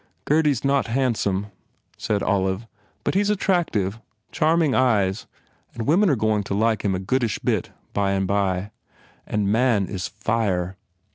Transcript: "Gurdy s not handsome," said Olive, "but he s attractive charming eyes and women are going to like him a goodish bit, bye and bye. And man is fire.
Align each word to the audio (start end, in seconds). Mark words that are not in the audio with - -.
"Gurdy 0.25 0.49
s 0.49 0.63
not 0.63 0.87
handsome," 0.87 1.51
said 1.95 2.23
Olive, 2.23 2.65
"but 3.03 3.13
he 3.13 3.21
s 3.21 3.29
attractive 3.29 3.99
charming 4.31 4.73
eyes 4.73 5.27
and 5.75 5.85
women 5.85 6.09
are 6.09 6.15
going 6.15 6.41
to 6.45 6.55
like 6.55 6.83
him 6.83 6.95
a 6.95 6.99
goodish 6.99 7.37
bit, 7.37 7.69
bye 7.93 8.13
and 8.13 8.25
bye. 8.25 8.71
And 9.27 9.51
man 9.51 9.85
is 9.85 10.07
fire. 10.07 10.75